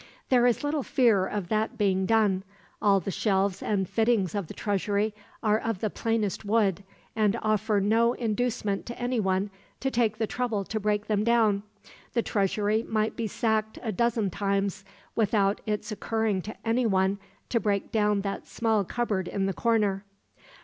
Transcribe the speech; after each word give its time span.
"There 0.29 0.47
is 0.47 0.63
little 0.63 0.81
fear 0.81 1.27
of 1.27 1.49
that 1.49 1.77
being 1.77 2.07
done. 2.07 2.43
All 2.81 2.99
the 2.99 3.11
shelves 3.11 3.61
and 3.61 3.87
fittings 3.87 4.33
of 4.33 4.47
the 4.47 4.53
treasury 4.55 5.13
are 5.43 5.59
of 5.59 5.77
the 5.79 5.91
plainest 5.91 6.43
wood, 6.43 6.83
and 7.15 7.37
offer 7.43 7.79
no 7.79 8.13
inducement 8.13 8.87
to 8.87 8.97
anyone 8.99 9.51
to 9.79 9.91
take 9.91 10.17
the 10.17 10.25
trouble 10.25 10.63
to 10.63 10.79
break 10.79 11.05
them 11.05 11.23
down. 11.23 11.61
The 12.13 12.23
treasury 12.23 12.81
might 12.81 13.15
be 13.15 13.27
sacked 13.27 13.77
a 13.83 13.91
dozen 13.91 14.31
times, 14.31 14.83
without 15.15 15.61
its 15.67 15.91
occurring 15.91 16.41
to 16.41 16.55
anyone 16.67 17.19
to 17.49 17.59
break 17.59 17.91
down 17.91 18.21
that 18.21 18.47
small 18.47 18.83
cupboard 18.83 19.27
in 19.27 19.45
the 19.45 19.53
corner." 19.53 20.03